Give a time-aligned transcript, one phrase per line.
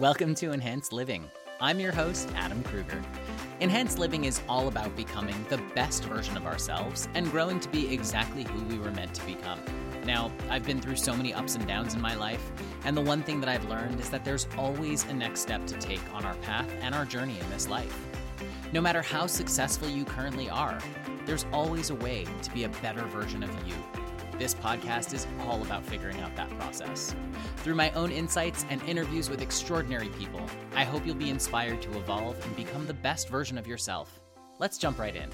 [0.00, 1.30] Welcome to Enhanced Living.
[1.60, 3.00] I'm your host, Adam Kruger.
[3.60, 7.94] Enhanced Living is all about becoming the best version of ourselves and growing to be
[7.94, 9.60] exactly who we were meant to become.
[10.04, 12.50] Now, I've been through so many ups and downs in my life,
[12.84, 15.78] and the one thing that I've learned is that there's always a next step to
[15.78, 17.96] take on our path and our journey in this life.
[18.72, 20.76] No matter how successful you currently are,
[21.24, 23.76] there's always a way to be a better version of you.
[24.38, 27.14] This podcast is all about figuring out that process.
[27.58, 30.44] Through my own insights and interviews with extraordinary people,
[30.74, 34.20] I hope you'll be inspired to evolve and become the best version of yourself.
[34.58, 35.30] Let's jump right in.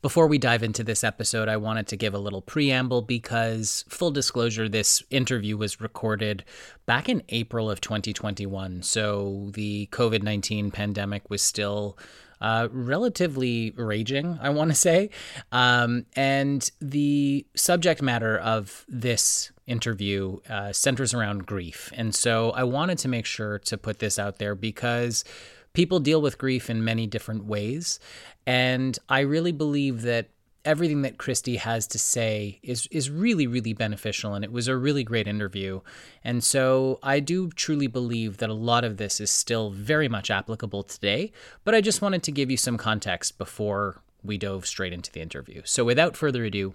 [0.00, 4.12] Before we dive into this episode, I wanted to give a little preamble because, full
[4.12, 6.44] disclosure, this interview was recorded
[6.86, 8.82] back in April of 2021.
[8.82, 11.98] So the COVID 19 pandemic was still
[12.40, 15.10] uh, relatively raging, I want to say.
[15.52, 21.92] Um, and the subject matter of this interview uh, centers around grief.
[21.94, 25.24] And so I wanted to make sure to put this out there because
[25.72, 28.00] people deal with grief in many different ways.
[28.46, 30.28] And I really believe that
[30.64, 34.76] everything that Kristi has to say is is really really beneficial and it was a
[34.76, 35.80] really great interview.
[36.22, 40.30] And so I do truly believe that a lot of this is still very much
[40.30, 41.32] applicable today,
[41.64, 45.20] but I just wanted to give you some context before we dove straight into the
[45.20, 45.62] interview.
[45.64, 46.74] So without further ado,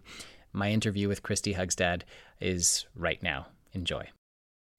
[0.51, 2.01] my interview with Kristi Hugstad
[2.41, 3.47] is right now.
[3.73, 4.09] Enjoy.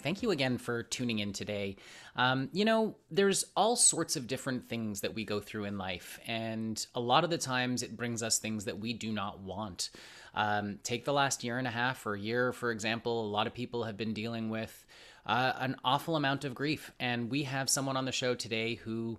[0.07, 1.75] Thank you again for tuning in today.
[2.15, 6.21] Um, you know, there's all sorts of different things that we go through in life,
[6.29, 9.91] and a lot of the times it brings us things that we do not want.
[10.33, 13.53] Um, take the last year and a half or year, for example, a lot of
[13.53, 14.87] people have been dealing with
[15.27, 19.19] uh, an awful amount of grief, and we have someone on the show today who,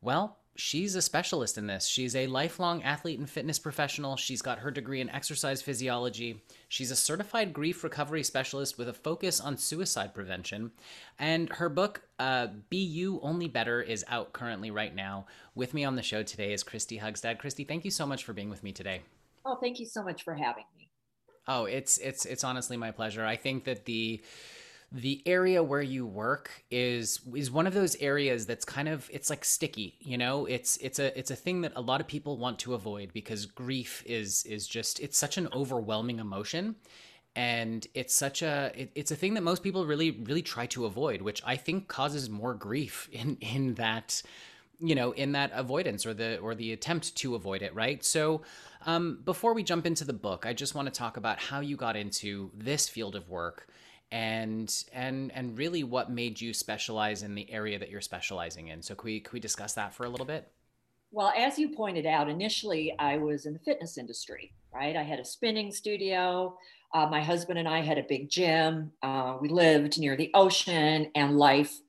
[0.00, 1.86] well, she's a specialist in this.
[1.86, 4.16] She's a lifelong athlete and fitness professional.
[4.16, 6.42] She's got her degree in exercise physiology.
[6.68, 10.72] She's a certified grief recovery specialist with a focus on suicide prevention.
[11.18, 15.26] And her book, uh, Be You Only Better, is out currently right now.
[15.54, 17.40] With me on the show today is Kristi Hugstad.
[17.40, 19.02] Kristi, thank you so much for being with me today.
[19.44, 20.88] Oh, thank you so much for having me.
[21.48, 23.24] Oh, it's it's it's honestly my pleasure.
[23.24, 24.20] I think that the
[24.92, 29.30] the area where you work is is one of those areas that's kind of it's
[29.30, 30.46] like sticky you know?
[30.46, 33.46] It's it's a it's a thing that a lot of people want to avoid because
[33.46, 36.76] grief is is just it's such an overwhelming emotion.
[37.34, 40.86] And it's such a it, it's a thing that most people really really try to
[40.86, 44.22] avoid which i think causes more grief in in that
[44.78, 48.04] you know in that avoidance or the or the attempt to avoid it right?
[48.04, 48.42] So
[48.86, 51.76] um, before we jump into the book i just want to talk about how you
[51.76, 53.68] got into this field of work
[54.12, 58.82] and and and really what made you specialize in the area that you're specializing in.
[58.82, 60.50] So can we can we discuss that for a little bit?
[61.10, 64.96] Well, as you pointed out, initially I was in the fitness industry, right?
[64.96, 66.56] I had a spinning studio.
[66.94, 68.92] Uh, my husband and I had a big gym.
[69.02, 71.80] Uh, we lived near the ocean, and life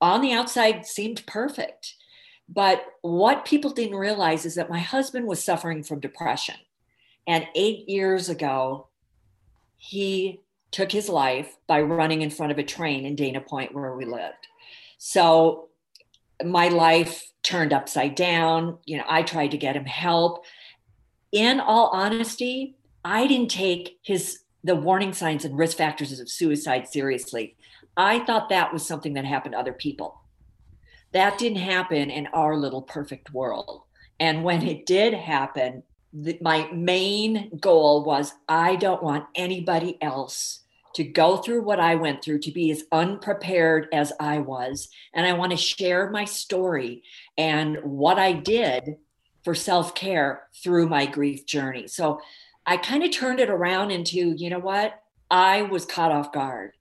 [0.00, 1.94] on the outside seemed perfect.
[2.48, 6.54] But what people didn't realize is that my husband was suffering from depression.
[7.26, 8.88] And eight years ago,
[9.76, 10.40] he
[10.70, 14.04] took his life by running in front of a train in Dana Point where we
[14.04, 14.46] lived.
[14.98, 15.68] So
[16.44, 18.78] my life turned upside down.
[18.84, 20.44] You know, I tried to get him help.
[21.32, 26.88] In all honesty, I didn't take his the warning signs and risk factors of suicide
[26.88, 27.56] seriously.
[27.96, 30.20] I thought that was something that happened to other people.
[31.12, 33.82] That didn't happen in our little perfect world.
[34.20, 40.60] And when it did happen, the, my main goal was I don't want anybody else
[40.94, 44.88] to go through what I went through, to be as unprepared as I was.
[45.14, 47.02] And I want to share my story
[47.36, 48.96] and what I did
[49.44, 51.86] for self care through my grief journey.
[51.86, 52.20] So
[52.66, 55.00] I kind of turned it around into, you know what?
[55.30, 56.72] I was caught off guard.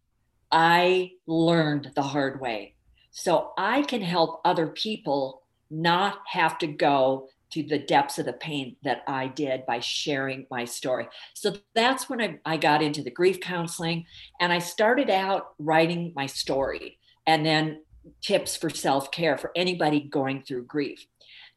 [0.51, 2.73] I learned the hard way.
[3.11, 8.33] So I can help other people not have to go to the depths of the
[8.33, 11.07] pain that I did by sharing my story.
[11.33, 14.05] So that's when I, I got into the grief counseling
[14.39, 17.81] and I started out writing my story and then
[18.21, 21.05] tips for self care for anybody going through grief.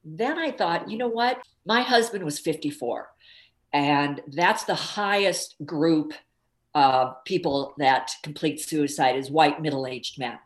[0.05, 1.43] Then I thought, you know what?
[1.67, 3.09] My husband was 54,
[3.73, 6.15] and that's the highest group
[6.75, 10.39] of people that complete suicide is white middle aged men.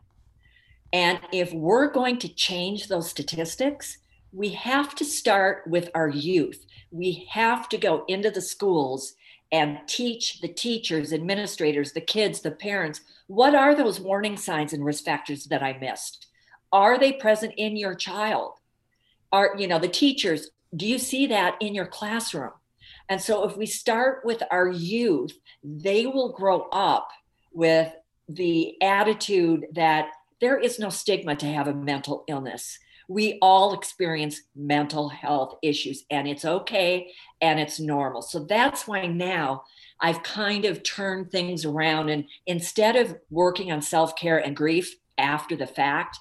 [0.91, 3.97] And if we're going to change those statistics,
[4.35, 6.65] we have to start with our youth.
[6.91, 9.13] We have to go into the schools
[9.51, 14.85] and teach the teachers, administrators, the kids, the parents what are those warning signs and
[14.85, 16.27] risk factors that I missed?
[16.71, 18.53] Are they present in your child?
[19.31, 22.51] Are, you know, the teachers, do you see that in your classroom?
[23.09, 25.33] And so if we start with our youth,
[25.63, 27.09] they will grow up
[27.51, 27.91] with
[28.27, 30.09] the attitude that
[30.41, 32.77] there is no stigma to have a mental illness.
[33.07, 37.11] We all experience mental health issues, and it's okay
[37.41, 38.21] and it's normal.
[38.21, 39.63] So that's why now
[39.99, 42.09] I've kind of turned things around.
[42.09, 46.19] And instead of working on self care and grief after the fact,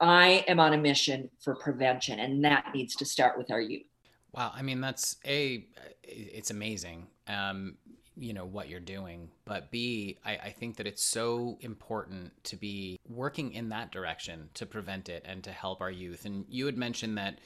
[0.00, 3.86] I am on a mission for prevention, and that needs to start with our youth.
[4.32, 5.66] Wow, I mean that's a,
[6.02, 7.08] it's amazing.
[7.26, 7.76] Um,
[8.18, 12.56] you know what you're doing but b I, I think that it's so important to
[12.56, 16.66] be working in that direction to prevent it and to help our youth and you
[16.66, 17.38] had mentioned that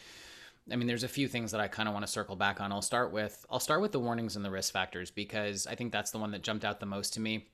[0.70, 2.70] I mean, there's a few things that I kind of want to circle back on.
[2.70, 5.90] I'll start with I'll start with the warnings and the risk factors because I think
[5.90, 7.48] that's the one that jumped out the most to me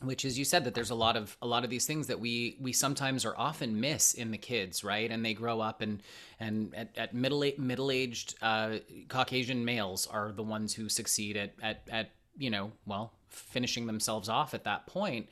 [0.00, 2.20] which is you said that there's a lot of a lot of these things that
[2.20, 6.02] we we sometimes or often miss in the kids right and they grow up and
[6.38, 8.76] and at, at middle middle aged uh,
[9.08, 14.28] caucasian males are the ones who succeed at at at you know, well, finishing themselves
[14.28, 15.28] off at that point.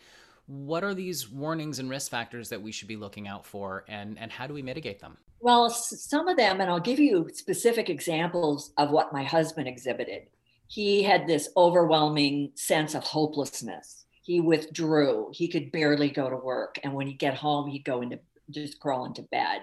[0.47, 4.19] What are these warnings and risk factors that we should be looking out for, and,
[4.19, 5.17] and how do we mitigate them?
[5.41, 10.29] Well, some of them, and I'll give you specific examples of what my husband exhibited.
[10.69, 14.05] He had this overwhelming sense of hopelessness.
[14.23, 15.31] He withdrew.
[15.33, 16.79] He could barely go to work.
[16.83, 18.19] And when he'd get home, he'd go into
[18.51, 19.61] just crawl into bed.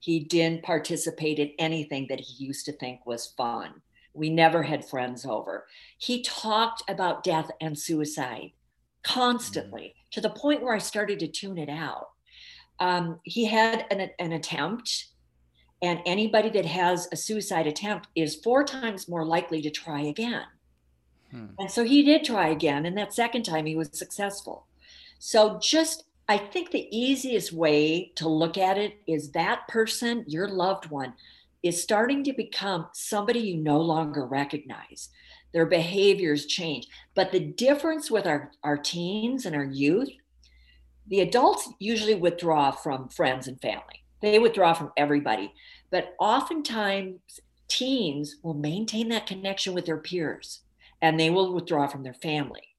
[0.00, 3.80] He didn't participate in anything that he used to think was fun.
[4.14, 5.66] We never had friends over.
[5.98, 8.52] He talked about death and suicide
[9.02, 10.08] constantly mm-hmm.
[10.12, 12.10] to the point where I started to tune it out.
[12.80, 15.06] Um, he had an, an attempt,
[15.82, 20.46] and anybody that has a suicide attempt is four times more likely to try again.
[21.30, 21.46] Hmm.
[21.58, 24.66] And so he did try again, and that second time he was successful.
[25.18, 30.48] So just I think the easiest way to look at it is that person, your
[30.48, 31.14] loved one,
[31.64, 35.08] is starting to become somebody you no longer recognize.
[35.54, 36.86] Their behaviors change.
[37.14, 40.10] But the difference with our, our teens and our youth,
[41.08, 45.54] the adults usually withdraw from friends and family, they withdraw from everybody.
[45.90, 50.60] But oftentimes, teens will maintain that connection with their peers
[51.00, 52.73] and they will withdraw from their family.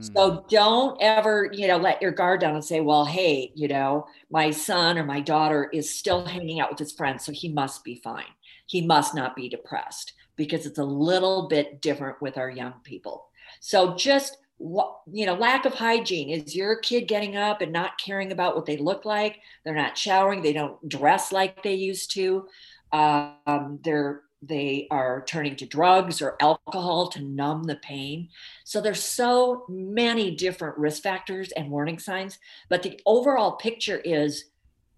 [0.00, 0.46] So hmm.
[0.48, 4.50] don't ever, you know, let your guard down and say, well, hey, you know, my
[4.50, 7.96] son or my daughter is still hanging out with his friends, so he must be
[7.96, 8.24] fine.
[8.66, 13.28] He must not be depressed because it's a little bit different with our young people.
[13.60, 17.96] So just what you know lack of hygiene is your kid getting up and not
[17.96, 22.10] caring about what they look like they're not showering they don't dress like they used
[22.12, 22.44] to
[22.92, 28.28] um, they're they are turning to drugs or alcohol to numb the pain.
[28.64, 32.38] So there's so many different risk factors and warning signs,
[32.68, 34.44] but the overall picture is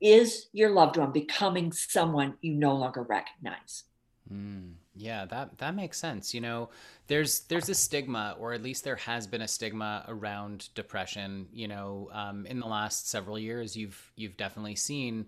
[0.01, 3.85] is your loved one becoming someone you no longer recognize?
[4.33, 6.33] Mm, yeah, that that makes sense.
[6.33, 6.71] You know,
[7.07, 11.49] there's there's a stigma, or at least there has been a stigma around depression.
[11.53, 15.27] You know, um, in the last several years, you've you've definitely seen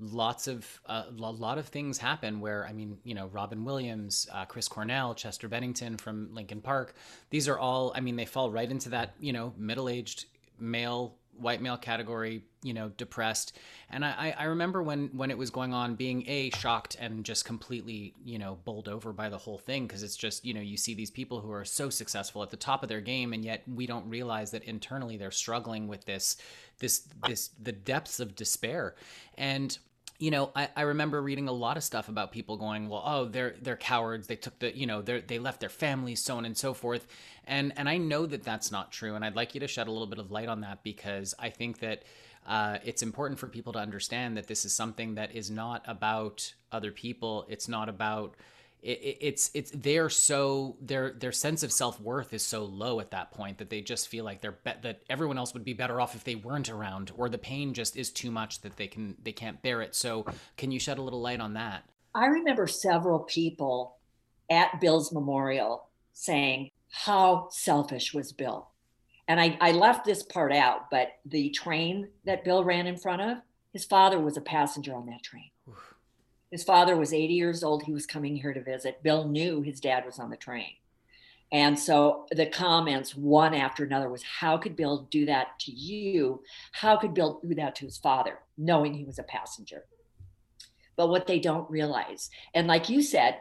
[0.00, 4.28] lots of uh, a lot of things happen where I mean, you know, Robin Williams,
[4.32, 6.94] uh, Chris Cornell, Chester Bennington from Linkin Park.
[7.30, 10.26] These are all, I mean, they fall right into that you know middle-aged
[10.60, 13.56] male white male category you know depressed
[13.90, 17.44] and i i remember when when it was going on being a shocked and just
[17.44, 20.76] completely you know bowled over by the whole thing because it's just you know you
[20.76, 23.62] see these people who are so successful at the top of their game and yet
[23.72, 26.36] we don't realize that internally they're struggling with this
[26.80, 28.96] this this the depths of despair
[29.36, 29.78] and
[30.18, 33.24] you know, I, I remember reading a lot of stuff about people going, well, oh,
[33.26, 34.26] they're they're cowards.
[34.26, 37.06] They took the, you know, they they left their families, so on and so forth.
[37.46, 39.14] And and I know that that's not true.
[39.14, 41.50] And I'd like you to shed a little bit of light on that because I
[41.50, 42.02] think that
[42.46, 46.52] uh, it's important for people to understand that this is something that is not about
[46.72, 47.46] other people.
[47.48, 48.34] It's not about
[48.82, 53.32] it, it's it's they're so their their sense of self-worth is so low at that
[53.32, 56.14] point that they just feel like they're be- that everyone else would be better off
[56.14, 59.32] if they weren't around or the pain just is too much that they can they
[59.32, 59.94] can't bear it.
[59.94, 61.84] So can you shed a little light on that?
[62.14, 63.96] I remember several people
[64.50, 68.70] at bill's memorial saying how selfish was bill.
[69.26, 73.22] And I, I left this part out but the train that bill ran in front
[73.22, 73.38] of
[73.72, 75.50] his father was a passenger on that train.
[75.68, 75.87] Oof
[76.50, 77.82] his father was 80 years old.
[77.82, 79.02] He was coming here to visit.
[79.02, 80.72] Bill knew his dad was on the train.
[81.50, 86.42] And so the comments, one after another, was how could Bill do that to you?
[86.72, 89.84] How could Bill do that to his father, knowing he was a passenger?
[90.96, 93.40] But what they don't realize, and like you said,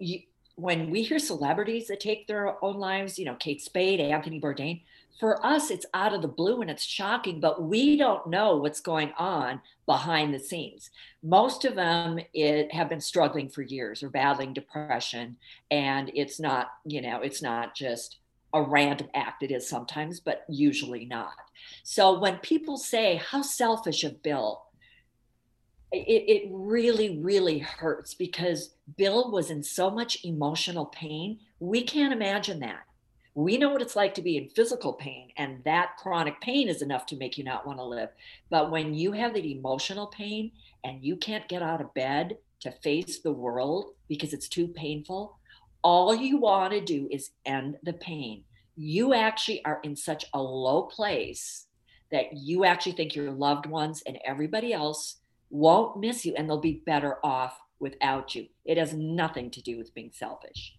[0.00, 0.20] you,
[0.56, 4.82] when we hear celebrities that take their own lives, you know, Kate Spade, Anthony Bourdain,
[5.18, 8.80] for us, it's out of the blue and it's shocking, but we don't know what's
[8.80, 10.90] going on behind the scenes.
[11.22, 15.36] Most of them it, have been struggling for years or battling depression,
[15.70, 18.18] and it's not, you know, it's not just
[18.52, 19.42] a random act.
[19.42, 21.34] It is sometimes, but usually not.
[21.82, 24.62] So when people say, How selfish of Bill,
[25.92, 31.40] it, it really, really hurts because Bill was in so much emotional pain.
[31.58, 32.84] We can't imagine that.
[33.34, 36.82] We know what it's like to be in physical pain, and that chronic pain is
[36.82, 38.08] enough to make you not want to live.
[38.50, 40.50] But when you have that emotional pain
[40.82, 45.38] and you can't get out of bed to face the world because it's too painful,
[45.82, 48.44] all you want to do is end the pain.
[48.76, 51.66] You actually are in such a low place
[52.10, 55.18] that you actually think your loved ones and everybody else
[55.50, 58.46] won't miss you and they'll be better off without you.
[58.64, 60.74] It has nothing to do with being selfish.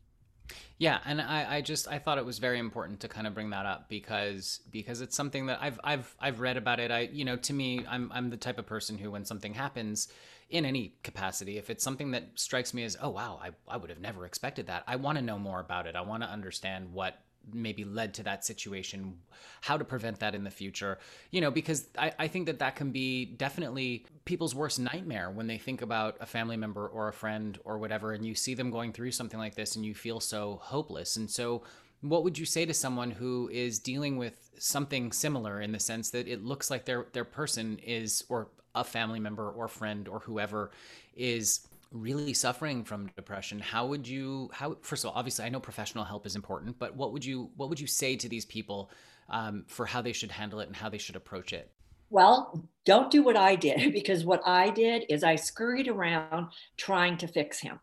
[0.78, 3.52] Yeah, and I, I just I thought it was very important to kind of bring
[3.52, 6.90] that up because because it's something that I've I've I've read about it.
[6.90, 10.08] I you know to me I'm I'm the type of person who when something happens
[10.50, 13.90] in any capacity, if it's something that strikes me as oh wow I I would
[13.90, 14.84] have never expected that.
[14.88, 15.96] I want to know more about it.
[15.96, 17.20] I want to understand what
[17.54, 19.16] maybe led to that situation
[19.62, 21.00] how to prevent that in the future.
[21.32, 25.48] You know because I, I think that that can be definitely people's worst nightmare when
[25.48, 28.72] they think about a family member or a friend or whatever and you see them
[28.72, 31.16] going through something like this and you feel so hopeless.
[31.16, 31.64] And so
[32.02, 36.10] what would you say to someone who is dealing with something similar in the sense
[36.12, 40.20] that it looks like their their person is or a family member or friend or
[40.20, 40.72] whoever
[41.16, 45.60] is really suffering from depression how would you how first of all obviously i know
[45.60, 48.90] professional help is important but what would you what would you say to these people
[49.32, 51.72] um, for how they should handle it and how they should approach it?
[52.10, 57.18] Well don't do what i did because what i did is i scurried around trying
[57.18, 57.80] to fix him.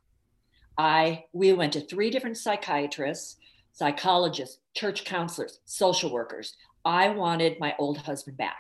[0.77, 3.37] I we went to three different psychiatrists
[3.73, 6.57] psychologists church counselors social workers.
[6.85, 8.57] I wanted my old husband back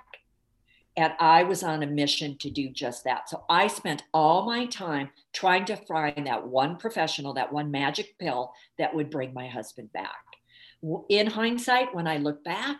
[0.98, 3.28] and I was on a mission to do just that.
[3.28, 8.18] So I spent all my time trying to find that one professional, that one magic
[8.18, 10.16] pill that would bring my husband back.
[11.08, 12.78] In hindsight, when I look back,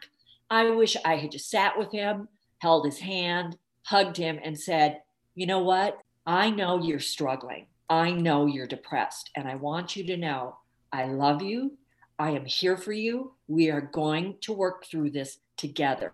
[0.51, 2.27] I wish I had just sat with him,
[2.59, 5.01] held his hand, hugged him, and said,
[5.37, 6.03] You know what?
[6.27, 7.67] I know you're struggling.
[7.89, 9.31] I know you're depressed.
[9.37, 10.57] And I want you to know
[10.93, 11.79] I love you.
[12.19, 13.35] I am here for you.
[13.47, 16.11] We are going to work through this together.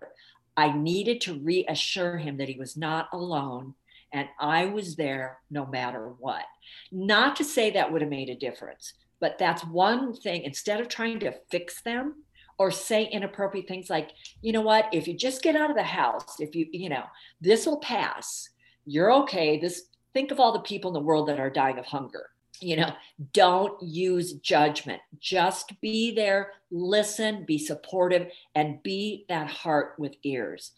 [0.57, 3.75] I needed to reassure him that he was not alone
[4.15, 6.45] and I was there no matter what.
[6.91, 10.43] Not to say that would have made a difference, but that's one thing.
[10.43, 12.23] Instead of trying to fix them
[12.57, 15.83] or say inappropriate things like, you know what, if you just get out of the
[15.83, 17.03] house, if you, you know,
[17.41, 18.49] this will pass,
[18.85, 19.59] you're okay.
[19.59, 22.29] This, think of all the people in the world that are dying of hunger
[22.61, 22.93] you know
[23.33, 25.01] don't use judgment.
[25.19, 30.71] Just be there listen be supportive and be that heart with ears.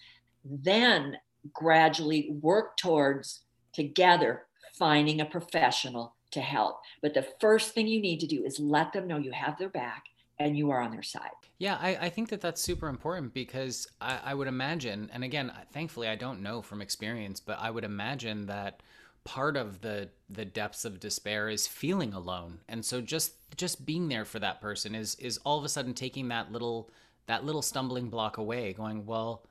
[0.44, 1.18] Then
[1.54, 3.42] gradually work towards
[3.74, 4.44] together
[4.78, 6.82] finding a professional to help.
[7.02, 9.70] But the first thing you need to do is let them know you have their
[9.70, 10.06] back
[10.40, 11.32] and you are on their side.
[11.58, 15.52] Yeah, I, I think that that's super important because I, I would imagine, and again,
[15.74, 18.84] thankfully, I don't know from experience, but I would imagine that
[19.28, 22.60] part of the the depths of despair is feeling alone.
[22.70, 25.94] And so just just being there for that person is is all of a sudden
[25.94, 26.90] taking that little
[27.26, 29.44] that little stumbling block away going well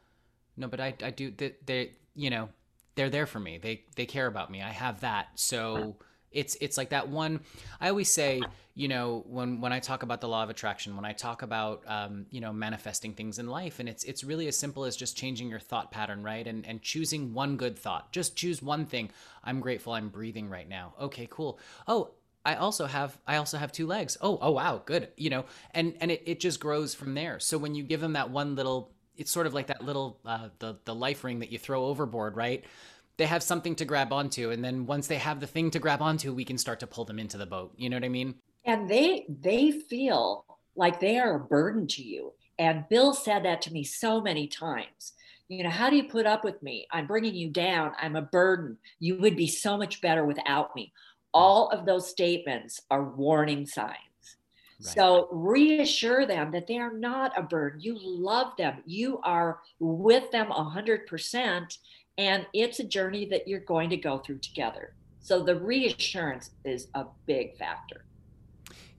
[0.57, 2.49] no but i i do they, they you know
[2.97, 3.59] they're there for me.
[3.59, 4.63] They they care about me.
[4.63, 5.29] I have that.
[5.37, 5.97] So
[6.31, 7.41] it's it's like that one
[7.81, 8.41] i always say
[8.75, 11.83] you know when when i talk about the law of attraction when i talk about
[11.87, 15.17] um, you know manifesting things in life and it's it's really as simple as just
[15.17, 19.11] changing your thought pattern right and and choosing one good thought just choose one thing
[19.45, 22.11] i'm grateful i'm breathing right now okay cool oh
[22.45, 24.17] I also have I also have two legs.
[24.21, 25.09] Oh, oh wow, good.
[25.17, 27.41] You know, and and it, it just grows from there.
[27.41, 30.49] So when you give them that one little it's sort of like that little uh,
[30.59, 32.65] the the life ring that you throw overboard, right?
[33.19, 36.03] They have something to grab onto and then once they have the thing to grab
[36.03, 37.73] onto we can start to pull them into the boat.
[37.77, 38.35] You know what i mean?
[38.65, 40.45] And they they feel
[40.75, 42.33] like they are a burden to you.
[42.59, 45.13] And bill said that to me so many times.
[45.49, 46.87] You know how do you put up with me?
[46.91, 47.93] I'm bringing you down.
[48.01, 48.79] I'm a burden.
[48.99, 50.93] You would be so much better without me.
[51.33, 53.97] All of those statements are warning signs.
[54.81, 54.95] Right.
[54.95, 57.81] So reassure them that they are not a burden.
[57.81, 58.79] You love them.
[58.87, 61.79] You are with them 100%.
[62.19, 64.95] And it's a journey that you're going to go through together.
[65.21, 68.05] So the reassurance is a big factor.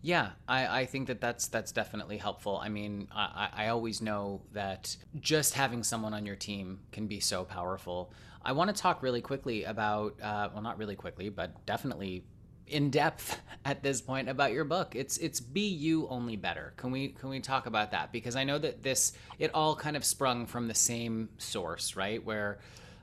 [0.01, 2.57] Yeah, I, I think that that's that's definitely helpful.
[2.57, 7.19] I mean, I, I always know that just having someone on your team can be
[7.19, 8.11] so powerful.
[8.43, 12.23] I want to talk really quickly about, uh, well, not really quickly, but definitely
[12.67, 14.95] in depth at this point about your book.
[14.95, 16.73] It's it's be you only better.
[16.77, 18.11] Can we can we talk about that?
[18.11, 22.23] Because I know that this it all kind of sprung from the same source, right?
[22.23, 22.59] Where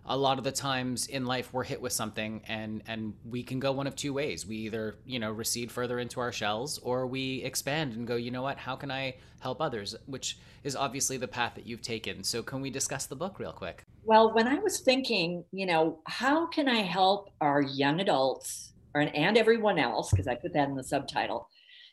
[0.07, 3.59] a lot of the times in life we're hit with something and and we can
[3.59, 4.47] go one of two ways.
[4.47, 8.31] We either you know recede further into our shells or we expand and go you
[8.31, 8.59] know what?
[8.59, 9.95] How can i help others?
[10.07, 12.25] Which is obviously the path that you've taken.
[12.25, 13.85] So can we discuss the book real quick?
[14.05, 19.37] Well when i was thinking you know how can i help our young adults and
[19.37, 21.49] everyone else because i put that in the subtitle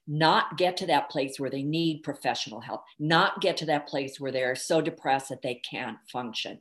[0.08, 4.20] not get to that place where they need professional help, not get to that place
[4.20, 6.60] where they're so depressed that they can't function.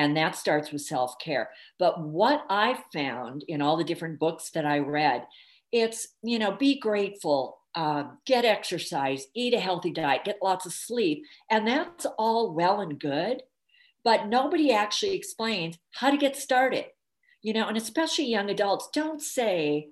[0.00, 1.50] And that starts with self care.
[1.78, 5.26] But what I found in all the different books that I read,
[5.72, 10.72] it's, you know, be grateful, uh, get exercise, eat a healthy diet, get lots of
[10.72, 11.24] sleep.
[11.50, 13.42] And that's all well and good.
[14.02, 16.86] But nobody actually explains how to get started.
[17.42, 19.88] You know, and especially young adults don't say,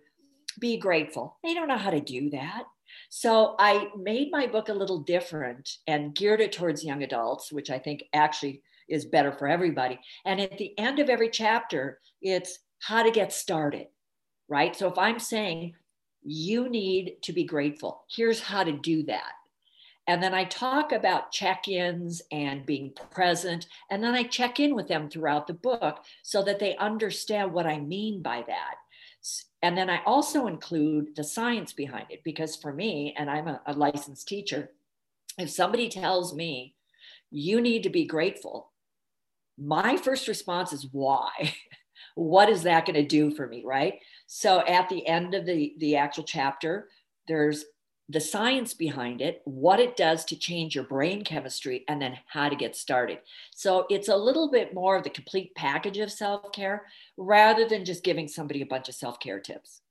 [0.58, 1.36] be grateful.
[1.44, 2.62] They don't know how to do that.
[3.10, 7.68] So I made my book a little different and geared it towards young adults, which
[7.68, 9.98] I think actually is better for everybody.
[10.24, 13.86] And at the end of every chapter, it's how to get started,
[14.48, 14.74] right?
[14.74, 15.74] So if I'm saying
[16.22, 19.32] you need to be grateful, here's how to do that.
[20.08, 23.66] And then I talk about check ins and being present.
[23.90, 27.66] And then I check in with them throughout the book so that they understand what
[27.66, 28.76] I mean by that.
[29.60, 33.60] And then I also include the science behind it because for me, and I'm a,
[33.66, 34.70] a licensed teacher,
[35.36, 36.74] if somebody tells me
[37.30, 38.72] you need to be grateful,
[39.60, 41.54] my first response is why?
[42.14, 43.62] what is that going to do for me?
[43.64, 43.94] Right.
[44.26, 46.88] So at the end of the, the actual chapter,
[47.26, 47.64] there's
[48.10, 52.48] the science behind it, what it does to change your brain chemistry, and then how
[52.48, 53.18] to get started.
[53.54, 56.86] So it's a little bit more of the complete package of self care
[57.18, 59.82] rather than just giving somebody a bunch of self care tips.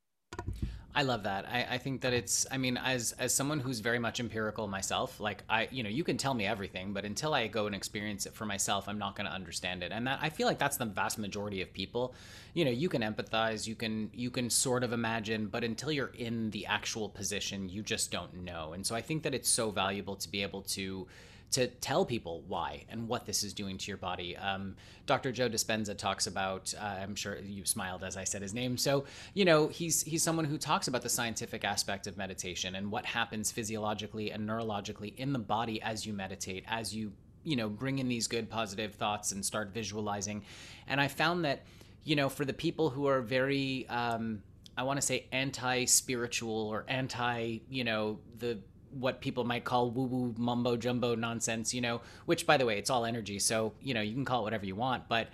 [0.98, 1.46] I love that.
[1.48, 2.48] I, I think that it's.
[2.50, 6.04] I mean, as as someone who's very much empirical myself, like I, you know, you
[6.04, 9.16] can tell me everything, but until I go and experience it for myself, I'm not
[9.16, 9.92] going to understand it.
[9.92, 12.16] And that I feel like that's the vast majority of people.
[12.56, 16.13] You know, you can empathize, you can you can sort of imagine, but until you're
[16.18, 18.74] in the actual position, you just don't know.
[18.74, 21.06] And so I think that it's so valuable to be able to
[21.51, 24.36] to tell people why and what this is doing to your body.
[24.36, 24.75] Um,
[25.06, 25.32] Dr.
[25.32, 26.74] Joe Dispenza talks about.
[26.80, 28.77] Uh, I'm sure you smiled as I said his name.
[28.77, 32.92] So you know he's he's someone who talks about the scientific aspect of meditation and
[32.92, 37.70] what happens physiologically and neurologically in the body as you meditate, as you you know
[37.70, 40.44] bring in these good positive thoughts and start visualizing.
[40.88, 41.64] And I found that
[42.03, 44.44] you know for the people who are very um,
[44.77, 48.60] I want to say anti-spiritual or anti, you know, the
[48.92, 52.78] what people might call woo woo mumbo jumbo nonsense, you know, which by the way,
[52.78, 53.40] it's all energy.
[53.40, 55.08] So, you know, you can call it whatever you want.
[55.08, 55.28] But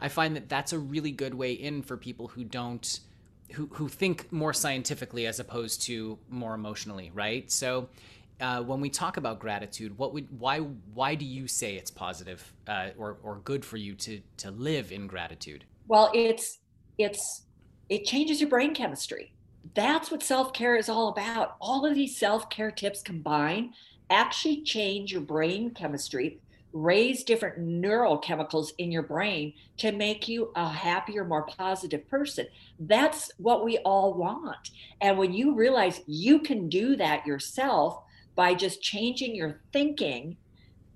[0.00, 3.00] I find that that's a really good way in for people who don't,
[3.52, 7.50] who, who think more scientifically as opposed to more emotionally, right?
[7.50, 7.88] So,
[8.40, 10.60] uh, when we talk about gratitude, what would why
[10.94, 14.92] why do you say it's positive uh, or or good for you to to live
[14.92, 15.64] in gratitude?
[15.88, 16.58] Well, it's
[16.96, 17.42] it's
[17.90, 19.34] it changes your brain chemistry
[19.74, 21.56] that's what self care is all about.
[21.60, 23.74] All of these self care tips combined
[24.08, 26.40] actually change your brain chemistry,
[26.72, 32.46] raise different neurochemicals in your brain to make you a happier, more positive person.
[32.78, 34.70] That's what we all want.
[35.00, 38.02] And when you realize you can do that yourself
[38.34, 40.36] by just changing your thinking,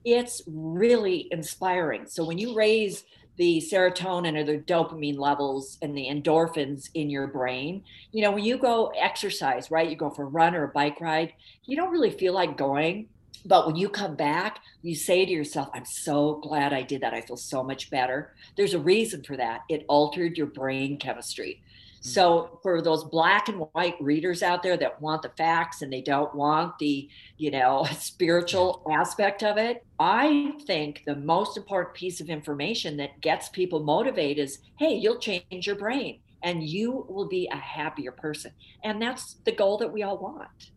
[0.05, 2.07] it's really inspiring.
[2.07, 3.05] So when you raise
[3.37, 7.83] the serotonin or the dopamine levels and the endorphins in your brain.
[8.13, 9.89] You know, when you go exercise, right?
[9.89, 11.33] You go for a run or a bike ride,
[11.65, 13.09] you don't really feel like going.
[13.47, 17.13] But when you come back, you say to yourself, I'm so glad I did that.
[17.13, 18.33] I feel so much better.
[18.57, 19.63] There's a reason for that.
[19.69, 21.61] It altered your brain chemistry.
[22.07, 26.03] So for those black and white readers out there that want the facts and they
[26.03, 32.21] don't want the, you know, spiritual aspect of it, I think the most important piece
[32.21, 37.27] of information that gets people motivated is, hey, you'll change your brain and you will
[37.27, 38.53] be a happier person.
[38.83, 40.73] And that's the goal that we all want.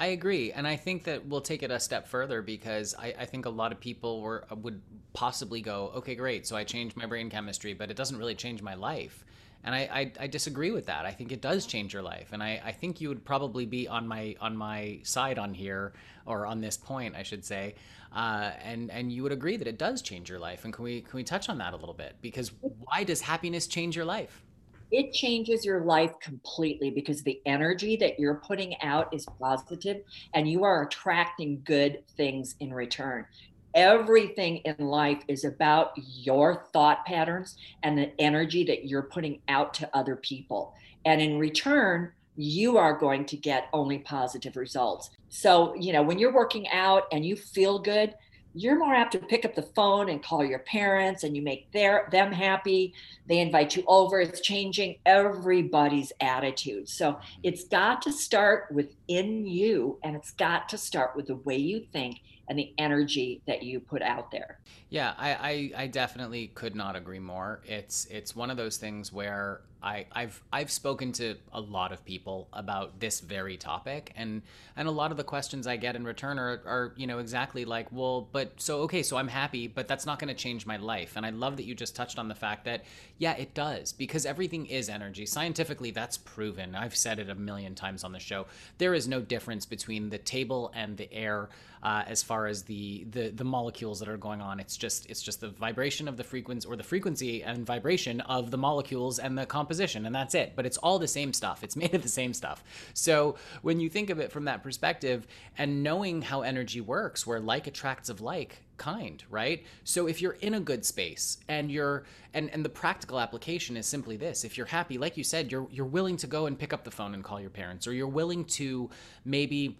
[0.00, 3.26] I agree, and I think that we'll take it a step further because I, I,
[3.26, 4.80] think a lot of people were would
[5.12, 8.62] possibly go, okay, great, so I changed my brain chemistry, but it doesn't really change
[8.62, 9.26] my life.
[9.62, 11.04] And I, I, I, disagree with that.
[11.04, 13.86] I think it does change your life, and I, I think you would probably be
[13.86, 15.92] on my on my side on here
[16.24, 17.74] or on this point, I should say,
[18.14, 20.64] uh, and and you would agree that it does change your life.
[20.64, 22.16] And can we can we touch on that a little bit?
[22.22, 24.42] Because why does happiness change your life?
[24.90, 30.02] It changes your life completely because the energy that you're putting out is positive,
[30.34, 33.26] and you are attracting good things in return
[33.74, 39.74] everything in life is about your thought patterns and the energy that you're putting out
[39.74, 40.74] to other people.
[41.04, 45.10] And in return, you are going to get only positive results.
[45.28, 48.14] So, you know, when you're working out and you feel good,
[48.54, 51.70] you're more apt to pick up the phone and call your parents and you make
[51.72, 52.92] their them happy
[53.28, 59.98] they invite you over it's changing everybody's attitude so it's got to start within you
[60.02, 63.78] and it's got to start with the way you think and the energy that you
[63.80, 64.58] put out there.
[64.90, 65.30] Yeah I,
[65.76, 67.62] I, I definitely could not agree more.
[67.64, 72.04] It's it's one of those things where I, I've I've spoken to a lot of
[72.04, 74.42] people about this very topic, and
[74.76, 77.64] and a lot of the questions I get in return are, are you know exactly
[77.64, 80.76] like, well, but so okay, so I'm happy, but that's not going to change my
[80.76, 81.14] life.
[81.16, 82.84] And I love that you just touched on the fact that
[83.18, 85.24] yeah, it does because everything is energy.
[85.26, 86.74] Scientifically, that's proven.
[86.74, 88.46] I've said it a million times on the show.
[88.78, 91.48] There is no difference between the table and the air
[91.82, 94.60] uh, as far as the, the the molecules that are going on.
[94.60, 98.50] It's just it's just the vibration of the frequency or the frequency and vibration of
[98.50, 100.54] the molecules and the composition, and that's it.
[100.56, 101.62] But it's all the same stuff.
[101.62, 102.64] It's made of the same stuff.
[102.92, 107.38] So when you think of it from that perspective and knowing how energy works, where
[107.38, 112.04] like attracts of like, kind right so if you're in a good space and you're
[112.32, 115.68] and and the practical application is simply this if you're happy like you said you're
[115.70, 118.08] you're willing to go and pick up the phone and call your parents or you're
[118.08, 118.88] willing to
[119.26, 119.78] maybe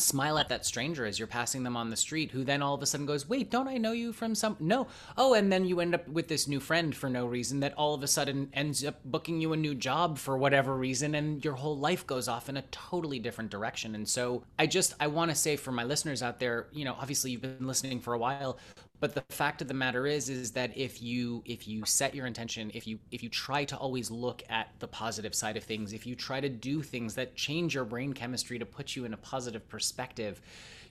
[0.00, 2.82] smile at that stranger as you're passing them on the street who then all of
[2.82, 4.86] a sudden goes wait don't i know you from some no.
[5.16, 7.94] Oh and then you end up with this new friend for no reason that all
[7.94, 11.54] of a sudden ends up booking you a new job for whatever reason and your
[11.54, 13.94] whole life goes off in a totally different direction.
[13.94, 16.96] And so i just i want to say for my listeners out there you know
[17.00, 18.58] obviously you've been listening for a while
[19.00, 22.26] but the fact of the matter is is that if you if you set your
[22.26, 25.92] intention if you if you try to always look at the positive side of things
[25.92, 29.14] if you try to do things that change your brain chemistry to put you in
[29.14, 30.40] a positive perspective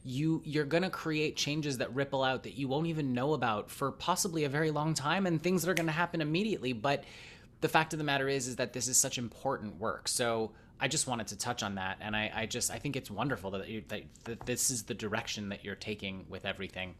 [0.08, 3.70] you you're going to create changes that ripple out that you won't even know about
[3.70, 6.74] for possibly a very long time and things that are going to happen immediately.
[6.74, 7.04] But
[7.62, 10.08] the fact of the matter is is that this is such important work.
[10.08, 13.10] So I just wanted to touch on that, and I, I just I think it's
[13.10, 16.96] wonderful that, you, that that this is the direction that you're taking with everything.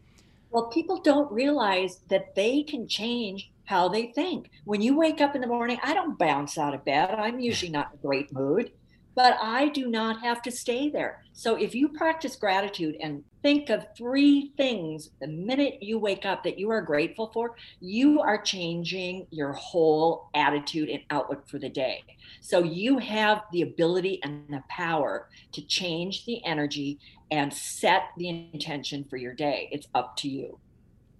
[0.50, 4.50] Well, people don't realize that they can change how they think.
[4.64, 7.10] When you wake up in the morning, I don't bounce out of bed.
[7.10, 8.72] I'm usually not in a great mood,
[9.14, 11.22] but I do not have to stay there.
[11.34, 16.42] So if you practice gratitude and think of three things the minute you wake up
[16.44, 21.68] that you are grateful for, you are changing your whole attitude and outlook for the
[21.68, 22.02] day.
[22.40, 26.98] So you have the ability and the power to change the energy
[27.30, 29.68] and set the intention for your day.
[29.72, 30.58] It's up to you.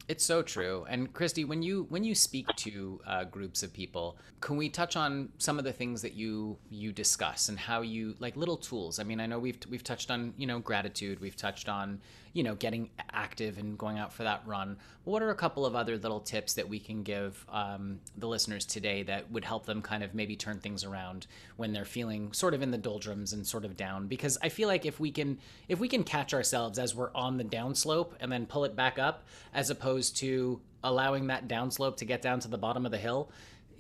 [0.09, 0.87] It's so true.
[0.89, 4.97] And Kristi, when you when you speak to uh, groups of people, can we touch
[4.97, 8.99] on some of the things that you you discuss and how you like little tools?
[8.99, 12.01] I mean, I know we've we've touched on you know gratitude, we've touched on
[12.33, 14.77] you know getting active and going out for that run.
[15.05, 18.65] What are a couple of other little tips that we can give um, the listeners
[18.65, 22.55] today that would help them kind of maybe turn things around when they're feeling sort
[22.55, 24.07] of in the doldrums and sort of down?
[24.07, 25.39] Because I feel like if we can
[25.69, 28.99] if we can catch ourselves as we're on the downslope and then pull it back
[28.99, 32.99] up, as opposed to allowing that downslope to get down to the bottom of the
[32.99, 33.31] hill,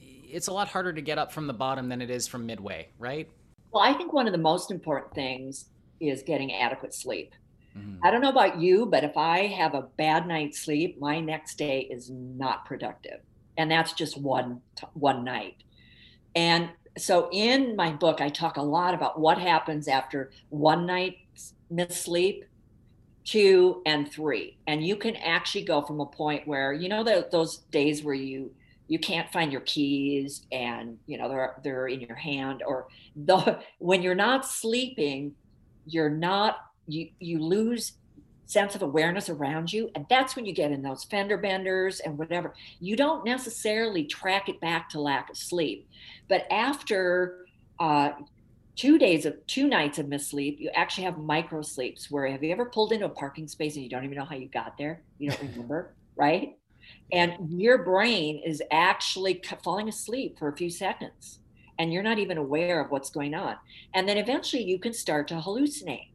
[0.00, 2.88] it's a lot harder to get up from the bottom than it is from midway,
[2.98, 3.28] right?
[3.70, 5.66] Well, I think one of the most important things
[6.00, 7.34] is getting adequate sleep.
[7.78, 8.06] Mm-hmm.
[8.06, 11.56] I don't know about you, but if I have a bad night's sleep, my next
[11.56, 13.20] day is not productive.
[13.56, 14.60] And that's just one
[14.94, 15.56] one night.
[16.34, 21.54] And so in my book I talk a lot about what happens after one night's
[21.70, 22.44] missed sleep,
[23.24, 24.58] two and three.
[24.66, 28.14] And you can actually go from a point where you know the, those days where
[28.14, 28.52] you
[28.88, 33.60] you can't find your keys and you know they're they're in your hand or the
[33.78, 35.34] when you're not sleeping
[35.86, 36.56] you're not
[36.88, 37.92] you you lose
[38.46, 42.16] sense of awareness around you and that's when you get in those fender benders and
[42.16, 42.54] whatever.
[42.80, 45.88] You don't necessarily track it back to lack of sleep
[46.28, 47.46] but after
[47.78, 48.12] uh,
[48.74, 52.42] two days of two nights of missed sleep you actually have micro sleeps where have
[52.42, 54.78] you ever pulled into a parking space and you don't even know how you got
[54.78, 55.02] there?
[55.18, 56.58] You don't remember right?
[57.12, 61.38] And your brain is actually falling asleep for a few seconds
[61.78, 63.56] and you're not even aware of what's going on.
[63.94, 66.10] And then eventually you can start to hallucinate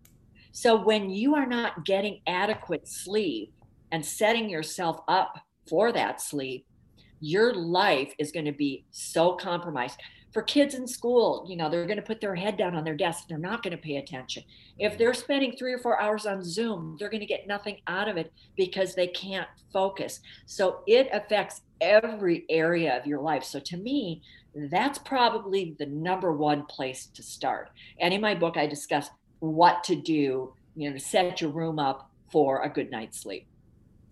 [0.53, 3.51] so when you are not getting adequate sleep
[3.91, 6.67] and setting yourself up for that sleep,
[7.19, 9.99] your life is going to be so compromised.
[10.31, 12.95] For kids in school, you know, they're going to put their head down on their
[12.95, 13.23] desk.
[13.27, 14.43] They're not going to pay attention.
[14.77, 18.07] If they're spending three or four hours on Zoom, they're going to get nothing out
[18.07, 20.19] of it because they can't focus.
[20.45, 23.43] So it affects every area of your life.
[23.43, 24.21] So to me,
[24.71, 27.71] that's probably the number one place to start.
[27.99, 29.09] And in my book, I discuss
[29.49, 33.45] what to do, you know, to set your room up for a good night's sleep.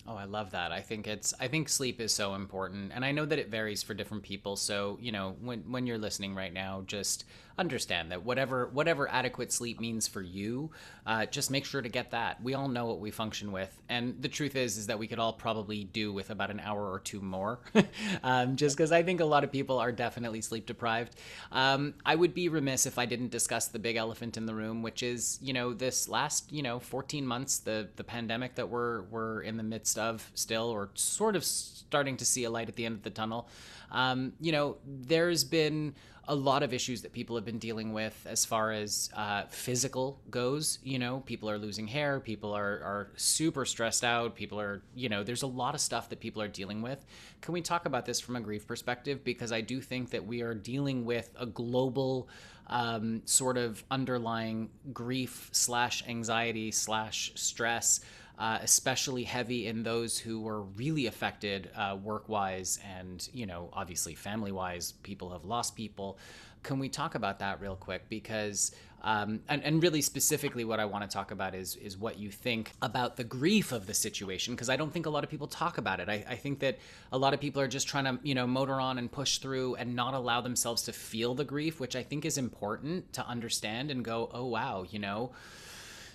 [0.08, 0.72] Oh, I love that.
[0.72, 3.82] I think it's I think sleep is so important and I know that it varies
[3.84, 4.56] for different people.
[4.56, 7.24] So, you know, when when you're listening right now, just
[7.62, 10.72] understand that whatever whatever adequate sleep means for you,
[11.06, 12.44] uh, just make sure to get that.
[12.44, 15.20] We all know what we function with, and the truth is is that we could
[15.20, 17.60] all probably do with about an hour or two more,
[18.24, 21.16] um, just because I think a lot of people are definitely sleep deprived.
[21.54, 24.82] Um, I would be remiss if I didn't discuss the big elephant in the room,
[24.82, 29.04] which is you know this last you know 14 months, the the pandemic that we're
[29.04, 32.76] we're in the midst of still, or sort of starting to see a light at
[32.76, 33.48] the end of the tunnel.
[33.92, 35.94] Um, you know, there's been
[36.32, 40.18] a lot of issues that people have been dealing with as far as uh, physical
[40.30, 40.80] goes.
[40.82, 45.10] You know, people are losing hair, people are, are super stressed out, people are, you
[45.10, 47.04] know, there's a lot of stuff that people are dealing with.
[47.42, 49.26] Can we talk about this from a grief perspective?
[49.26, 52.30] Because I do think that we are dealing with a global
[52.68, 58.00] um, sort of underlying grief slash anxiety slash stress
[58.42, 63.70] uh, especially heavy in those who were really affected uh, work wise and, you know,
[63.72, 64.94] obviously family wise.
[65.04, 66.18] People have lost people.
[66.64, 68.10] Can we talk about that real quick?
[68.10, 68.72] Because
[69.04, 72.32] um, and, and really specifically what I want to talk about is is what you
[72.32, 75.48] think about the grief of the situation because I don't think a lot of people
[75.48, 76.10] talk about it.
[76.10, 76.80] I, I think that
[77.12, 79.76] a lot of people are just trying to you know motor on and push through
[79.76, 83.92] and not allow themselves to feel the grief, which I think is important to understand
[83.92, 85.32] and go, oh wow, you know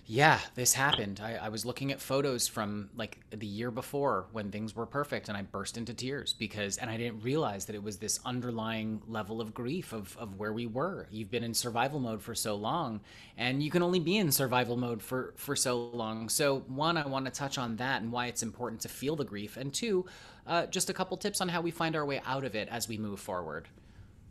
[0.09, 1.21] yeah, this happened.
[1.21, 5.29] I, I, was looking at photos from like the year before when things were perfect,
[5.29, 9.03] and I burst into tears because, and I didn't realize that it was this underlying
[9.09, 11.09] level of grief of, of where we were.
[11.11, 13.01] You've been in survival mode for so long,
[13.37, 16.29] and you can only be in survival mode for, for so long.
[16.29, 19.25] So, one, I want to touch on that and why it's important to feel the
[19.25, 20.07] grief, and two,
[20.47, 22.87] uh, just a couple tips on how we find our way out of it as
[22.87, 23.67] we move forward.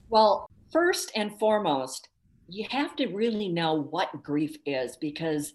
[0.09, 2.07] Well, first and foremost,
[2.47, 5.53] you have to really know what grief is because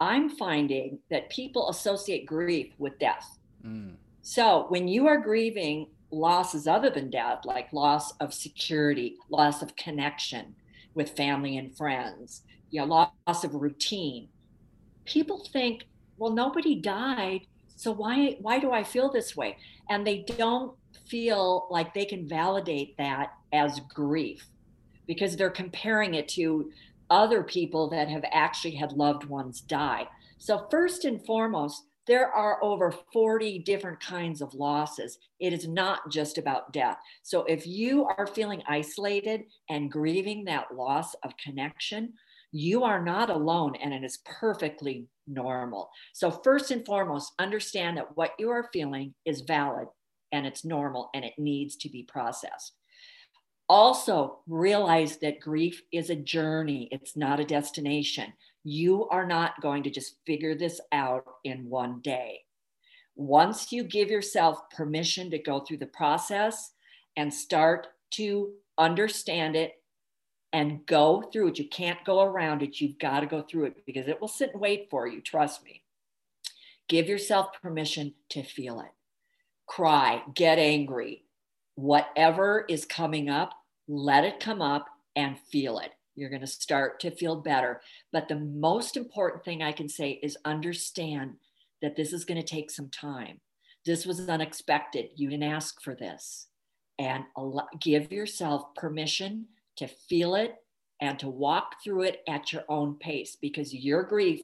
[0.00, 3.38] I'm finding that people associate grief with death.
[3.64, 3.94] Mm.
[4.22, 9.76] So when you are grieving losses other than death, like loss of security, loss of
[9.76, 10.54] connection
[10.94, 12.86] with family and friends, you know,
[13.26, 14.28] loss of routine,
[15.04, 15.84] people think,
[16.18, 17.42] well, nobody died.
[17.76, 19.56] So why why do I feel this way?
[19.88, 20.76] And they don't
[21.06, 24.46] feel like they can validate that as grief
[25.06, 26.70] because they're comparing it to
[27.10, 30.08] other people that have actually had loved ones die.
[30.38, 35.18] So, first and foremost, there are over 40 different kinds of losses.
[35.38, 36.98] It is not just about death.
[37.22, 42.14] So, if you are feeling isolated and grieving that loss of connection,
[42.50, 45.90] you are not alone and it is perfectly normal.
[46.12, 49.88] So, first and foremost, understand that what you are feeling is valid
[50.32, 52.72] and it's normal and it needs to be processed.
[53.68, 58.32] Also, realize that grief is a journey, it's not a destination.
[58.64, 62.40] You are not going to just figure this out in one day.
[63.14, 66.72] Once you give yourself permission to go through the process
[67.16, 69.74] and start to understand it
[70.52, 72.80] and go through it, you can't go around it.
[72.80, 75.20] You've got to go through it because it will sit and wait for you.
[75.20, 75.82] Trust me.
[76.88, 78.92] Give yourself permission to feel it.
[79.66, 81.24] Cry, get angry,
[81.74, 83.52] whatever is coming up,
[83.88, 85.92] let it come up and feel it.
[86.14, 87.80] You're going to start to feel better.
[88.12, 91.34] But the most important thing I can say is understand
[91.80, 93.40] that this is going to take some time.
[93.84, 95.10] This was unexpected.
[95.16, 96.48] You didn't ask for this.
[96.98, 97.24] And
[97.80, 100.56] give yourself permission to feel it
[101.00, 104.42] and to walk through it at your own pace because your grief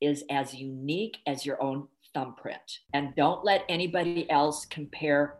[0.00, 2.80] is as unique as your own thumbprint.
[2.92, 5.38] And don't let anybody else compare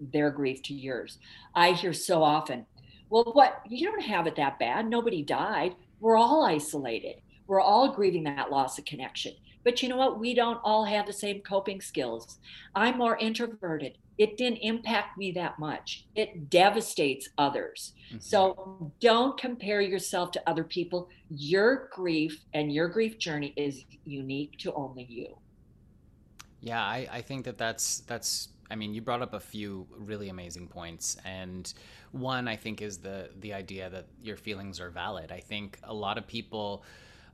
[0.00, 1.18] their grief to yours.
[1.54, 2.66] I hear so often,
[3.08, 4.88] well, what you don't have it that bad.
[4.88, 5.74] Nobody died.
[6.00, 7.20] We're all isolated.
[7.46, 9.34] We're all grieving that loss of connection.
[9.64, 10.20] But you know what?
[10.20, 12.38] We don't all have the same coping skills.
[12.74, 13.98] I'm more introverted.
[14.18, 16.06] It didn't impact me that much.
[16.14, 17.92] It devastates others.
[18.08, 18.18] Mm-hmm.
[18.20, 21.08] So don't compare yourself to other people.
[21.30, 25.36] Your grief and your grief journey is unique to only you.
[26.60, 30.28] Yeah, I, I think that that's that's I mean, you brought up a few really
[30.28, 31.72] amazing points, and
[32.12, 35.32] one I think is the the idea that your feelings are valid.
[35.32, 36.84] I think a lot of people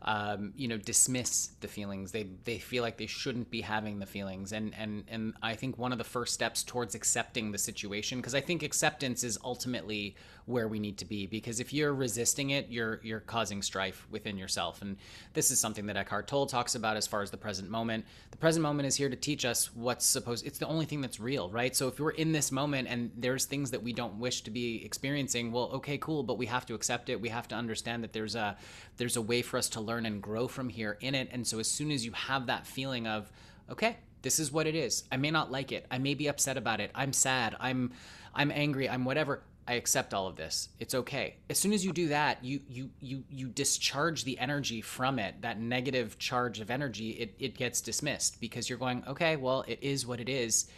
[0.04, 4.06] um, you know dismiss the feelings they they feel like they shouldn't be having the
[4.06, 8.18] feelings and and and i think one of the first steps towards accepting the situation
[8.18, 10.16] because i think acceptance is ultimately
[10.46, 14.36] where we need to be because if you're resisting it you're you're causing strife within
[14.36, 14.96] yourself and
[15.34, 18.36] this is something that Eckhart Tolle talks about as far as the present moment the
[18.36, 21.50] present moment is here to teach us what's supposed it's the only thing that's real
[21.50, 24.50] right so if we're in this moment and there's things that we don't wish to
[24.50, 28.02] be experiencing well okay cool but we have to accept it we have to understand
[28.02, 28.56] that there's a
[28.96, 31.28] there's a way for us to learn and grow from here in it.
[31.32, 33.30] And so as soon as you have that feeling of,
[33.70, 35.02] okay, This is what it is.
[35.10, 35.84] I may not like it.
[35.90, 36.92] I may be upset about it.
[36.94, 37.56] I'm sad.
[37.58, 37.90] I'm
[38.34, 38.88] I'm angry.
[38.88, 39.42] I'm whatever.
[39.66, 40.68] I accept all of this.
[40.80, 41.36] It's okay.
[41.48, 45.42] As soon as you do that, you you you you discharge the energy from it.
[45.42, 49.78] That negative charge of energy, it it gets dismissed because you're going, okay, well, it
[49.82, 50.68] is what it is.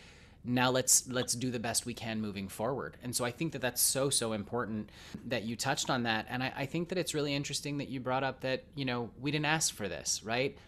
[0.45, 2.99] Now let's let's do the best we can moving forward.
[3.03, 4.91] And so I think that that's so so important
[5.27, 6.27] that you touched on that.
[6.29, 9.11] And I, I think that it's really interesting that you brought up that you know
[9.19, 10.59] we didn't ask for this, right?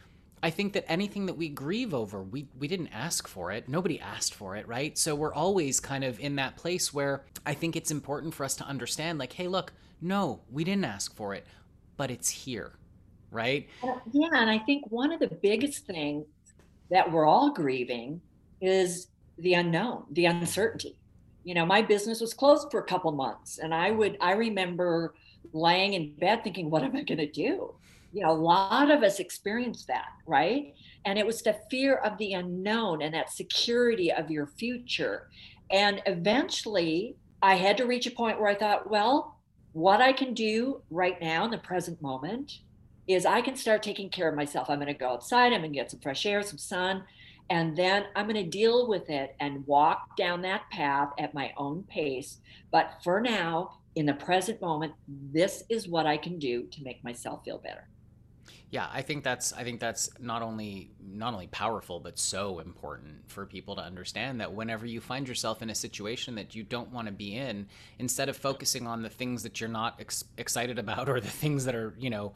[0.43, 3.69] I think that anything that we grieve over, we, we didn't ask for it.
[3.69, 4.97] Nobody asked for it, right?
[4.97, 8.55] So we're always kind of in that place where I think it's important for us
[8.57, 11.47] to understand, like, hey, look, no, we didn't ask for it,
[11.97, 12.75] but it's here,
[13.31, 13.67] right?
[13.83, 14.29] Uh, yeah.
[14.35, 16.27] And I think one of the biggest things
[16.91, 18.21] that we're all grieving
[18.61, 20.97] is the unknown, the uncertainty.
[21.45, 25.15] You know, my business was closed for a couple months, and I would, I remember
[25.53, 27.75] laying in bed thinking, what am I going to do?
[28.13, 30.75] You know, a lot of us experienced that, right?
[31.05, 35.29] And it was the fear of the unknown and that security of your future.
[35.71, 39.39] And eventually, I had to reach a point where I thought, well,
[39.73, 42.61] what I can do right now in the present moment
[43.07, 44.71] is I can start taking care of myself.
[44.71, 47.05] I'm going to go outside, I'm going to get some fresh air, some sun,
[47.51, 51.53] and then I'm going to deal with it and walk down that path at my
[51.57, 52.39] own pace.
[52.73, 57.05] But for now, in the present moment, this is what I can do to make
[57.05, 57.89] myself feel better.
[58.71, 63.31] Yeah, I think that's I think that's not only not only powerful but so important
[63.31, 66.93] for people to understand that whenever you find yourself in a situation that you don't
[66.93, 70.79] want to be in, instead of focusing on the things that you're not ex- excited
[70.79, 72.35] about or the things that are, you know,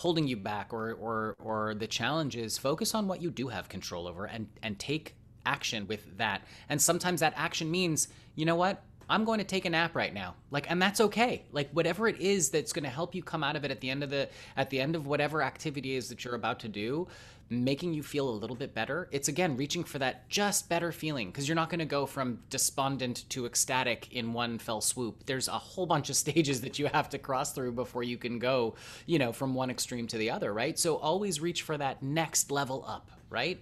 [0.00, 4.06] holding you back or or or the challenges, focus on what you do have control
[4.06, 5.14] over and and take
[5.46, 6.42] action with that.
[6.68, 8.82] And sometimes that action means, you know what?
[9.08, 10.34] I'm going to take a nap right now.
[10.50, 11.44] Like and that's okay.
[11.52, 13.90] Like whatever it is that's going to help you come out of it at the
[13.90, 17.06] end of the at the end of whatever activity is that you're about to do,
[17.50, 19.08] making you feel a little bit better.
[19.12, 22.40] It's again reaching for that just better feeling because you're not going to go from
[22.50, 25.26] despondent to ecstatic in one fell swoop.
[25.26, 28.38] There's a whole bunch of stages that you have to cross through before you can
[28.38, 28.74] go,
[29.06, 30.78] you know, from one extreme to the other, right?
[30.78, 33.60] So always reach for that next level up, right?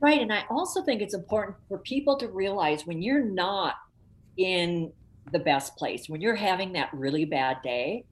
[0.00, 3.74] Right, and I also think it's important for people to realize when you're not
[4.44, 4.92] in
[5.32, 6.08] the best place.
[6.08, 8.04] When you're having that really bad day,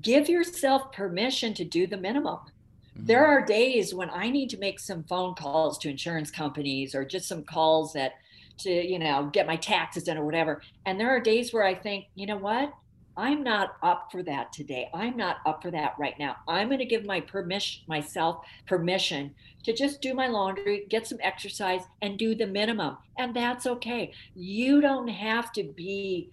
[0.00, 2.38] give yourself permission to do the minimum.
[2.38, 3.06] Mm-hmm.
[3.06, 7.04] There are days when I need to make some phone calls to insurance companies or
[7.04, 8.14] just some calls that
[8.58, 10.60] to, you know, get my taxes in or whatever.
[10.86, 12.72] And there are days where I think, you know what?
[13.16, 14.88] I'm not up for that today.
[14.94, 16.36] I'm not up for that right now.
[16.48, 21.18] I'm going to give my permission myself permission to just do my laundry, get some
[21.20, 22.96] exercise and do the minimum.
[23.18, 24.12] And that's okay.
[24.34, 26.30] You don't have to be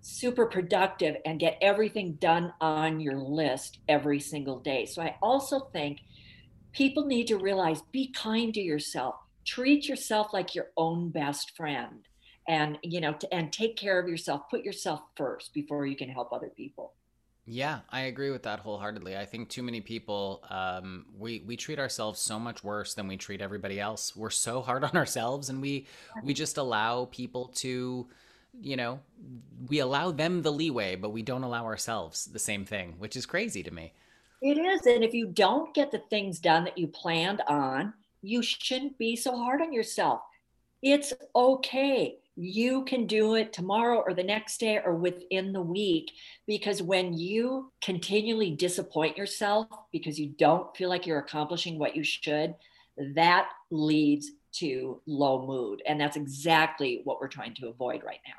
[0.00, 4.86] super productive and get everything done on your list every single day.
[4.86, 6.00] So I also think
[6.72, 9.16] people need to realize be kind to yourself.
[9.44, 12.06] Treat yourself like your own best friend
[12.48, 16.08] and you know to, and take care of yourself put yourself first before you can
[16.08, 16.94] help other people
[17.52, 19.16] yeah, I agree with that wholeheartedly.
[19.16, 23.16] I think too many people um, we we treat ourselves so much worse than we
[23.16, 24.14] treat everybody else.
[24.14, 25.88] We're so hard on ourselves, and we
[26.22, 28.06] we just allow people to,
[28.60, 29.00] you know,
[29.68, 33.26] we allow them the leeway, but we don't allow ourselves the same thing, which is
[33.26, 33.94] crazy to me.
[34.42, 38.42] It is, and if you don't get the things done that you planned on, you
[38.42, 40.20] shouldn't be so hard on yourself.
[40.82, 46.12] It's okay you can do it tomorrow or the next day or within the week.
[46.46, 52.02] Because when you continually disappoint yourself because you don't feel like you're accomplishing what you
[52.02, 52.54] should,
[53.14, 55.82] that leads to low mood.
[55.86, 58.32] And that's exactly what we're trying to avoid right now.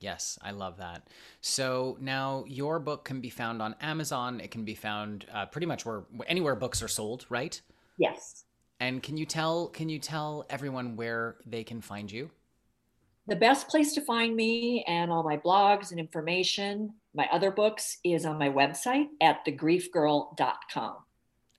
[0.00, 1.08] Yes, I love that.
[1.40, 4.40] So now your book can be found on Amazon.
[4.40, 7.60] It can be found uh, pretty much where anywhere books are sold, right?
[7.98, 8.44] Yes.
[8.80, 12.30] And can you tell can you tell everyone where they can find you?
[13.28, 17.98] The best place to find me and all my blogs and information, my other books,
[18.02, 20.96] is on my website at thegriefgirl.com.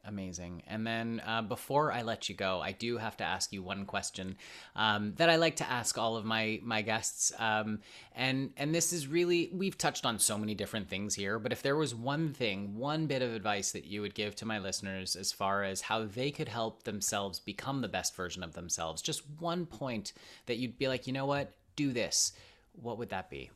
[0.04, 0.64] Amazing.
[0.66, 3.86] And then uh, before I let you go, I do have to ask you one
[3.86, 4.38] question
[4.76, 7.32] um, that I like to ask all of my my guests.
[7.38, 7.82] Um,
[8.16, 11.62] and and this is really we've touched on so many different things here, but if
[11.62, 15.16] there was one thing, one bit of advice that you would give to my listeners
[15.16, 19.22] as far as how they could help themselves become the best version of themselves, just
[19.38, 20.14] one point
[20.48, 22.34] that you'd be like, you know what, do this,
[22.74, 23.50] what would that be?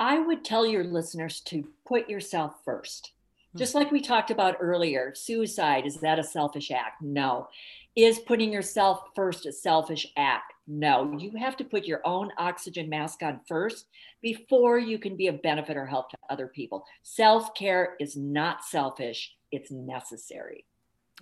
[0.00, 3.12] I would tell your listeners to put yourself first.
[3.52, 3.58] Hmm.
[3.58, 7.02] Just like we talked about earlier, suicide, is that a selfish act?
[7.02, 7.48] No.
[7.94, 10.54] Is putting yourself first a selfish act?
[10.66, 11.14] No.
[11.18, 13.84] You have to put your own oxygen mask on first
[14.22, 16.86] before you can be a benefit or help to other people.
[17.02, 20.64] Self care is not selfish, it's necessary.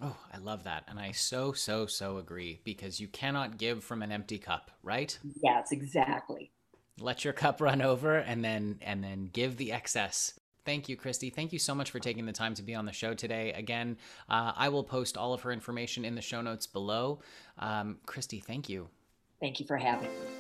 [0.03, 0.85] Oh, I love that.
[0.89, 5.19] And I so, so, so agree because you cannot give from an empty cup, right?
[5.43, 6.51] Yes, exactly.
[6.99, 10.39] Let your cup run over and then and then give the excess.
[10.65, 11.33] Thank you, Kristi.
[11.33, 13.53] Thank you so much for taking the time to be on the show today.
[13.53, 13.97] Again,
[14.29, 17.21] uh, I will post all of her information in the show notes below.
[17.59, 18.89] Um, Kristi, thank you.
[19.41, 20.40] Thank you for having me.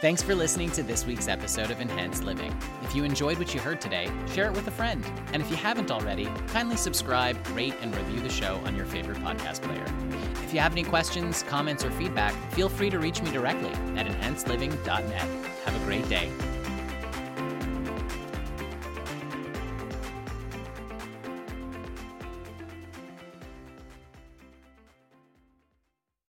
[0.00, 2.56] Thanks for listening to this week's episode of Enhanced Living.
[2.80, 5.04] If you enjoyed what you heard today, share it with a friend.
[5.34, 9.18] And if you haven't already, kindly subscribe, rate, and review the show on your favorite
[9.18, 9.84] podcast player.
[10.42, 14.06] If you have any questions, comments, or feedback, feel free to reach me directly at
[14.06, 15.28] enhancedliving.net.
[15.66, 16.32] Have a great day.